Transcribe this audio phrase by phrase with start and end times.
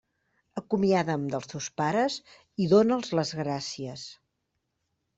[0.61, 2.17] Acomiada'm dels teus pares
[2.65, 4.11] i dóna'ls les gràcies.